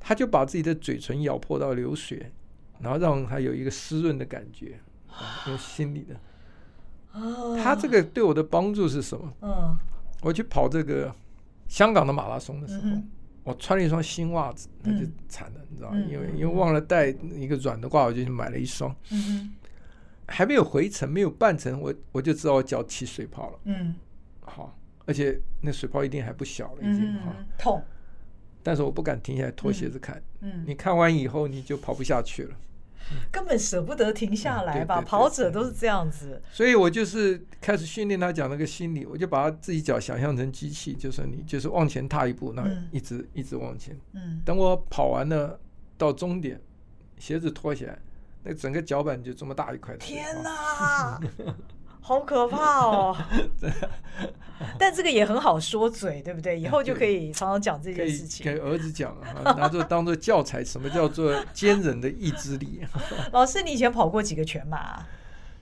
[0.00, 2.32] 他就把自己的嘴唇咬破到流血，
[2.80, 4.80] 然后让他有一个湿润的感觉，
[5.46, 6.18] 用心理的，
[7.62, 9.32] 他这个对我的帮助是什么？
[9.42, 9.76] 嗯，
[10.22, 11.14] 我去跑这个
[11.68, 12.88] 香港的马拉松的时候。
[13.46, 15.98] 我穿了一双新袜子，那就惨了，嗯、你知道吗？
[16.10, 18.90] 因为因为忘了带一个软的袜，我就去买了一双。
[19.12, 19.54] 嗯、哼
[20.26, 23.58] 还没有回程，没有半程，我我就知道我脚起水泡了。
[23.66, 23.94] 嗯，
[24.40, 27.80] 好，而且那水泡一定还不小了，已经哈、嗯、痛。
[28.64, 30.20] 但是我不敢停下来脱鞋子看。
[30.40, 32.56] 嗯，你看完以后你就跑不下去了。
[33.30, 35.00] 根本舍不得停下来吧？
[35.00, 36.42] 跑者都是这样子。
[36.50, 43.96] 所以我就是开始训练他讲那个心理，我就把他自己脚想象成机器，就是你就是往前踏一步，那一直一直往前。
[44.12, 44.40] 嗯。
[44.44, 45.58] 等我跑完了
[45.96, 46.60] 到终点，
[47.18, 47.98] 鞋子脱下来，
[48.42, 49.96] 那整个脚板就这么大一块。
[49.96, 51.20] 天哪！
[52.06, 53.16] 好可怕哦！
[54.78, 56.56] 但这个也很好说嘴，对不对？
[56.58, 60.62] 以后就可以常常讲这件事情，给儿子讲啊， 拿着当做教材。
[60.62, 62.80] 什么叫做坚韧的意志力？
[63.32, 65.04] 老师，你以前跑过几个全马？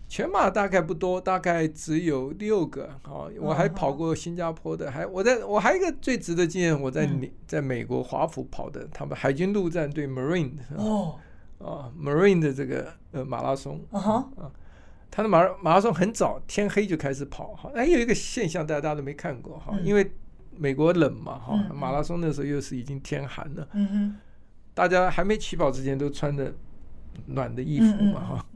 [0.07, 2.90] 全马大概不多，大概只有六个。
[3.00, 7.09] 好，我还跑过新加坡的，还我在我还有一个最值得纪念，我在
[7.46, 11.16] 在美国华府跑的，他们海军陆战队 Marine 哦
[11.59, 14.28] 啊 Marine 的这个呃马拉松啊。
[15.16, 17.70] 他的马马拉松很早，天黑就开始跑哈。
[17.72, 20.11] 还有一个现象，大家大家都没看过哈，因为
[20.57, 23.68] 美国冷嘛哈，马拉松那时候又是已经天寒了，
[24.74, 26.53] 大家还没起跑之前都穿着
[27.27, 28.46] 暖的衣服嘛哈，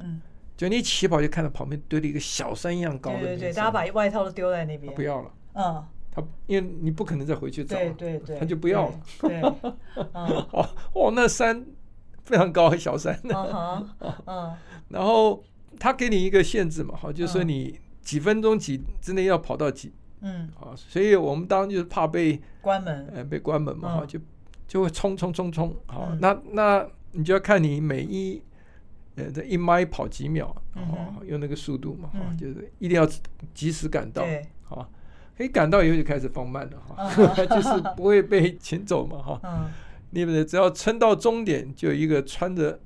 [0.57, 11.65] 就你起跑就看到旁边堆了一个小山一样高的，对对，大家把外套都丢在那边，不要了，嗯，他因为你不可能再回去找，对对对，他就不要了，对，哦 哦，那山
[12.25, 14.57] 非常高，小山，嗯，
[14.91, 15.41] 然后。
[15.79, 24.19] 他给你一个限制嘛，好，就是说你几分钟几之内要跑到几，嗯，啊，所以我们当然就是怕被关门，呃，被关门嘛，哈、嗯，就
[24.67, 28.43] 就会冲冲冲冲，好，嗯、那那你就要看你每一
[29.17, 33.09] 呃这一迈跑几秒，啊、嗯，用那个速度嘛，哈、嗯，就是一定要
[33.55, 34.25] 及时赶到，
[34.65, 34.91] 好，
[35.37, 39.71] 可以赶到以后就开始放慢了，哈、嗯， 就是不会被 请走嘛，哈，嗯，
[40.11, 42.81] 你们只要撑到终点，就有一个穿着。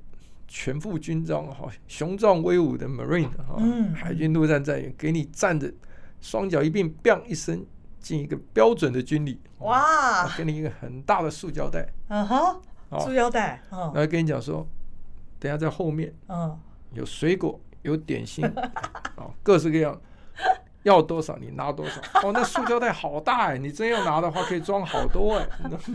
[0.47, 3.57] 全副军装，哈，雄壮威武的 Marine，哈，
[3.95, 5.71] 海军陆战战员给你站着，
[6.21, 7.65] 双脚一并，bang 一声
[7.99, 12.23] 进一个标准的军礼，哇，给你一个很大的塑胶袋，啊。
[12.23, 12.61] 哈，
[12.99, 14.67] 塑胶袋，然后跟你讲说，
[15.39, 16.59] 等下在后面，嗯，
[16.93, 18.45] 有水果，有点心，
[19.15, 19.99] 啊，各式各样。
[20.83, 23.57] 要多少你拿多少哦，那塑胶袋好大哎！
[23.57, 25.47] 你真要拿的话，可以装好多哎。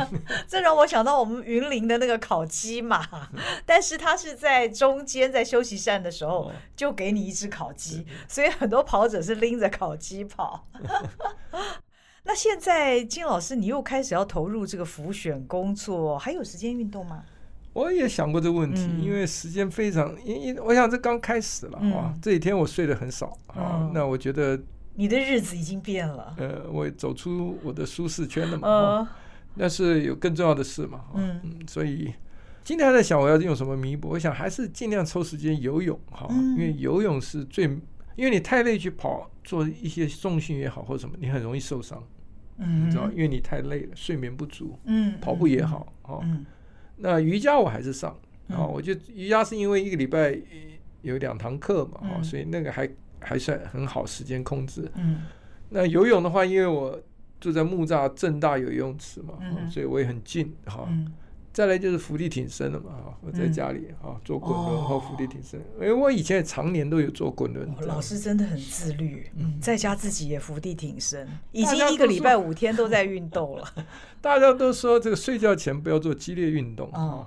[0.48, 3.06] 这让我想到我们云林的那个烤鸡嘛，
[3.66, 10.66] 但是它是在中间在休息站的时候就给你一只烤鸡，所以很多跑者是拎着烤鸡跑。
[12.24, 17.24] 那现在金老师，你又开始要投入这个浮选工作，还有时间运动吗？
[17.74, 24.58] 我也想过这个问题，因为时间非常，因因我想这刚开始了啊，这几天我睡得很少啊，那我觉得。
[24.98, 26.34] 你的日子已经变了。
[26.38, 28.68] 呃，我走出我的舒适圈了嘛。
[28.68, 29.08] 哦，
[29.56, 31.04] 但是有更重要的事嘛。
[31.14, 32.12] 嗯嗯，所以
[32.64, 34.08] 今天还在想我要用什么弥补。
[34.08, 37.66] 我想还是尽量抽时间游泳哈，因为游泳是最，
[38.16, 42.02] 因为你太累去跑，做一些重训也好或者什么，你很容易受伤。
[42.56, 44.76] 嗯，你知道，因为你太累了，睡眠不足。
[44.86, 46.24] 嗯，跑步也好哦。
[46.96, 50.36] 那瑜伽我还是上啊，我就瑜伽是因为一个礼拜
[51.02, 52.90] 有两堂课嘛，哦，所以那个还。
[53.20, 54.90] 还算很好，时间控制。
[54.94, 55.22] 嗯，
[55.70, 57.00] 那游泳的话，因为我
[57.40, 60.86] 住在木栅正大游泳池嘛，嗯、所以我也很近哈。
[60.88, 61.12] 嗯、
[61.52, 67.68] 再来就是伏地挺身了嘛，哈，我在家里哈做滚轮和伏地挺身，因为我以前也常年都有做滚轮。
[67.82, 73.64] 老师真的很自律，嗯，在家自己也伏地挺身，已经一个礼拜五天都在运动了。
[74.20, 77.26] 大家都说这个睡觉前不要做激烈运动啊，哦、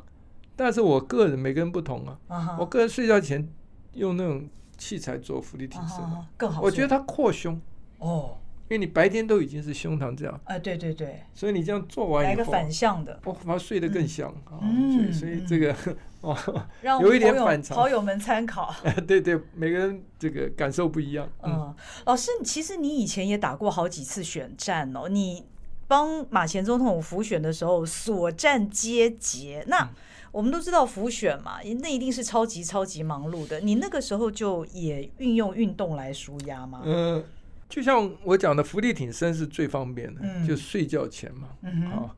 [0.56, 3.47] 但是我个人每个人不同啊，我个人睡觉前
[3.93, 4.45] 用那种。
[4.82, 5.98] 器材做伏地挺身
[6.36, 6.60] 更好。
[6.60, 7.62] 我觉得它扩胸。
[8.00, 8.36] 哦，
[8.67, 14.28] 因为你白天都已经是胸膛这样，哎，对对对，所以你这样做完以后，来个反向的，我反而睡得更香。
[14.46, 14.58] 啊。
[14.63, 15.76] 嗯，所以这个
[16.22, 16.36] 哦，
[16.82, 18.74] 有一点反常，好友们参考。
[19.06, 21.30] 对对，每个人这个感受不一样。
[21.44, 21.72] 嗯，
[22.06, 25.46] 老师，其实你以前也打过好几次选战哦，你
[25.88, 29.88] 帮马前总统辅选的时候所战皆捷，那。
[30.32, 33.60] 我们都知道浮选嘛，那一定是超级超级忙碌的。
[33.60, 36.82] 你那个时候就也运用运动来舒压吗？
[36.86, 37.24] 嗯、呃，
[37.67, 41.50] 就像我讲的，伏地挺身是最方便的，嗯、就睡觉前嘛。
[41.63, 42.15] 嗯哼啊，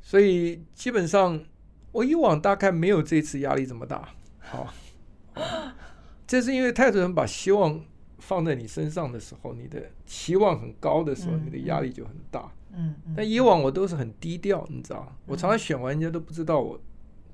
[0.00, 1.38] 所以基本上
[1.92, 4.08] 我以往大概没有这次压力这么大。
[4.38, 4.72] 好，
[6.26, 7.78] 这是因为太多人把希望
[8.18, 12.50] 放在你身上的时候，你的期望很高的时候，你的压力就很大。
[12.74, 16.80] 嗯，嗯，但以往我都是很低调，你知道，我常常选完人家都不知道我。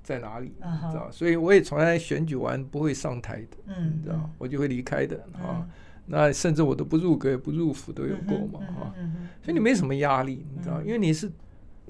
[0.09, 0.47] 在哪里？
[0.47, 5.69] 你知道，所以我也从来选举完不会上台的，你知道，我就会离开的啊。
[6.07, 8.95] 那甚至我都不入阁，也不入府都有过嘛，哈。
[9.43, 11.31] 所以你没什么压力，你知道，因为你是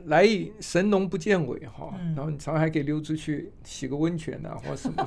[0.06, 0.26] 来
[0.58, 5.06] 神农不见尾哈，然后你常常还可以溜出去洗个温泉啊， 或什么，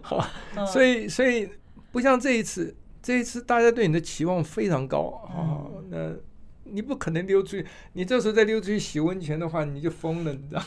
[0.00, 0.24] 好，
[0.66, 1.48] 所以所以
[1.90, 2.72] 不像这一次，
[3.02, 6.14] 这一次大家对你的期望非常高啊，那。
[6.72, 10.62] 你不可能溜出去，你这时候再溜出去洗温泉的话，你就疯了，你知道？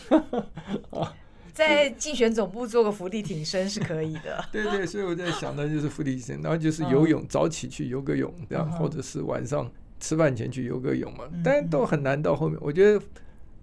[1.54, 4.44] 在竞选总部做个伏地挺身是可以的。
[4.52, 11.26] 对对，所以我在想的就是伏地挺身，然后就是游泳，早起去游个泳，这样，或者是晚上吃饭前去游个泳嘛。
[11.44, 13.00] 但都很难到后面，我觉得。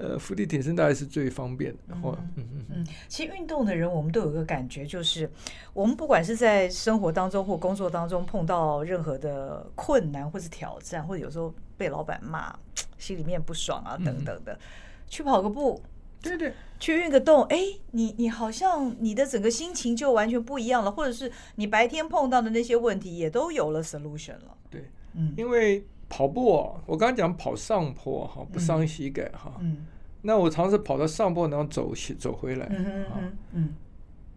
[0.00, 1.78] 呃，伏地挺身大概是最方便的。
[1.86, 5.30] 然后，嗯嗯嗯，其实运动的人，我们都有一个感觉，就是
[5.74, 12.50] 我们不管是在生活当中或工作当中碰到任何的困难或是挑战，或者有时候被老板骂，
[12.96, 14.58] 心里面不爽啊等等的，
[15.06, 15.82] 去跑个步，
[16.22, 17.58] 对对，去运个动，哎，
[17.90, 24.56] 你你好像你的整个心情就完全不一样了，或者是你白天碰到的那些问题也都有了 solution 了。
[24.70, 25.84] 对，嗯，因为。
[26.10, 29.54] 跑步哦，我刚刚讲跑上坡哈，不伤膝盖哈。
[29.60, 29.86] 嗯。
[30.22, 32.66] 那我尝试跑到上坡，然后走走回来。
[32.70, 33.74] 嗯嗯嗯。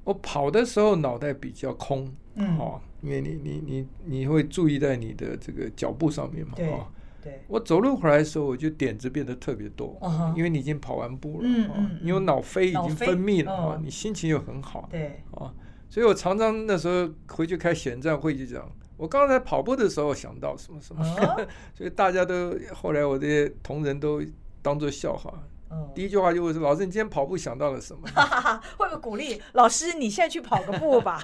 [0.06, 6.92] 我跑的时候脑袋比较空，嗯，哈，因为你你你你会注意在你的这个脚步上面嘛，哈。
[7.22, 7.42] 对。
[7.48, 9.98] 我走路回来的时候，我就点子变得特别多，
[10.38, 15.52] 因为你已经跑完步了，嗯，因为脑啡已经分泌了，啊，你心情又很好，对，啊，
[15.90, 18.70] 所以我常常那时候回去开选战会就讲。
[19.04, 21.46] 我刚才跑步的时候想到什么什么，哦、
[21.76, 24.24] 所以大家都后来我这些同仁都
[24.62, 25.30] 当做笑话。
[25.68, 28.08] 哦、第一句话就会说：“老师，你今天跑步想到了什么？”
[28.80, 29.98] 会不会鼓励老师？
[29.98, 31.22] 你现在去跑个步吧。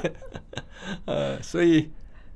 [1.04, 1.90] 呃，所以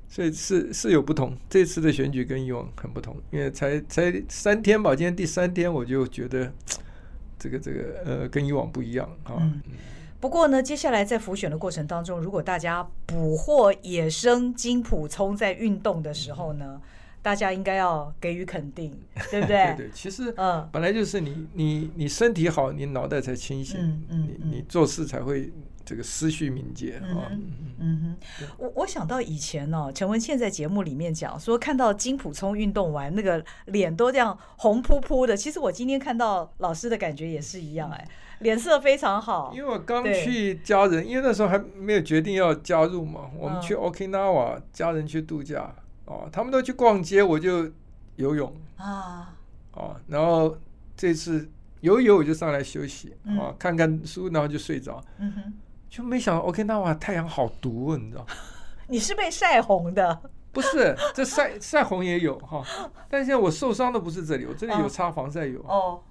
[0.07, 1.35] 所以是是有不同。
[1.49, 6.53] 这次的选举跟以往很不同，因为才才三天吧，今天第三天我就觉得
[7.39, 9.33] 这个这个呃跟以往不一样啊。
[9.39, 9.59] 嗯
[10.21, 16.79] 不过呢，接下来在浮选的过程当中，如果大家捕获野生金普聪在运动的时候呢，
[17.23, 18.95] 大家应该要给予肯定，
[19.31, 19.73] 对不对？
[19.75, 25.51] 对对，其实嗯，本来就是你你你身体好，你脑袋才清醒，嗯嗯，你你做事才会
[25.83, 27.27] 这个思绪敏捷啊。
[27.31, 27.41] 嗯
[27.79, 35.35] 嗯哼，我我想到以前呢、哦，陈文茜在节目里面讲说，看到金普聪运动完那个脸都这样红扑扑的。
[35.35, 38.07] 其实我今天看到老师的感觉也是一样，哎。
[38.41, 43.29] 脸色非常好，因为我刚去家人，因为那时候还没有决定要加入嘛。
[43.37, 45.73] 我们去 Okinawa，家人去度假，
[46.05, 47.69] 哦，他们都去逛街，我就
[48.15, 49.33] 游泳啊，
[49.73, 50.57] 哦，然后
[50.97, 51.49] 这次
[51.81, 55.01] 游游我就上来休息啊，看看书，然后就睡着。
[55.19, 55.53] 嗯哼，
[55.89, 58.25] 就没想到 Okinawa 太阳好毒，你知道？
[58.87, 60.21] 你是被晒红的？
[60.51, 62.61] 不是，这晒晒红也有哈，
[63.07, 66.01] 但现在我受伤的不是这里，我这里有擦防晒油哦。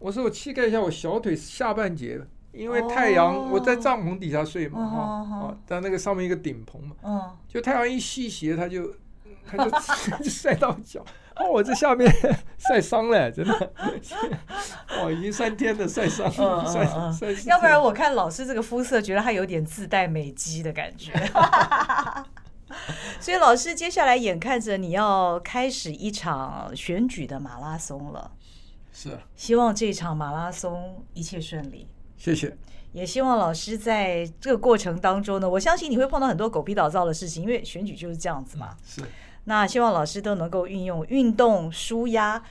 [0.00, 2.18] 我说我膝盖一下，我小腿下半截，
[2.52, 8.90] 因为太阳，我在帐篷底下睡嘛，哈、哦，啊，在那个上面一个顶棚嘛，嗯，就太阳一吸斜，它就，
[9.46, 9.70] 它就
[10.24, 11.04] 就晒到脚，
[11.36, 12.10] 哦，我这下面
[12.56, 13.72] 晒伤了，真的，
[14.98, 16.32] 哦，已经三天了晒伤，
[16.66, 17.50] 晒晒。
[17.50, 21.12] 要不然我看老师这个肤色，觉得他有点自带美肌的感觉。
[23.20, 28.30] 所以老师接下来眼看着你要开始一场选举的马拉松了。
[28.92, 31.86] 是，希望这场马拉松一切顺利。
[32.16, 32.56] 谢谢，
[32.92, 38.76] 也希望老师在这个过程当中呢，我相信你会碰到很多狗屁倒灶的事情，因为选举就是这样子嘛。
[38.84, 39.00] 是，
[39.44, 42.42] 那希望老师都能够运用运动舒压，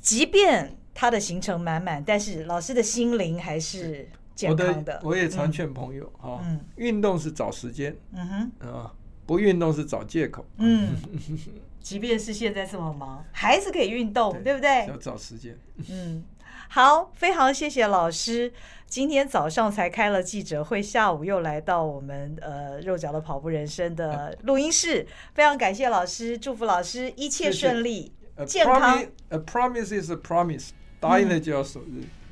[0.00, 5.00] 即便他的行程满满，但是老师的心灵还是健康的。
[5.02, 8.28] 我，我也常劝朋友哈，嗯，运动是找时间，嗯
[8.60, 8.94] 哼，啊，
[9.26, 10.90] 不运动是找借口，嗯。
[11.82, 14.86] 即便是现在这么忙，还是可以运动，对，对不对？
[14.86, 15.58] 要找时间。
[15.90, 16.24] 嗯，
[16.68, 18.52] 好，非常谢谢老师。
[18.86, 28.12] 今天早上才开了记者会，下午又来到我们呃肉脚的跑步人生的录音室，非常感谢老师，祝福老师一切顺利，
[28.46, 29.02] 健康。
[29.30, 30.68] A promise is a promise，
[31.00, 31.80] 答应了就要守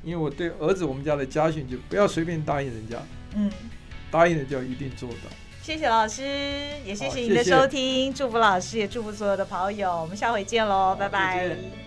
[0.03, 2.97] 因为我对儿子我们家的家训就不要随便答应人家，
[3.35, 3.51] 嗯，
[4.09, 5.40] 答应了就要一定做到。
[5.61, 6.23] 谢谢老师，
[6.85, 11.80] 也谢谢您的收听，谢谢祝福老师，也祝福所有的跑友，我们下回见喽，拜拜。